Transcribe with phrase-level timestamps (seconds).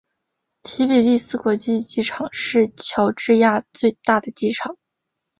[0.63, 4.75] 提比利斯国际机场是乔治亚最大的机场。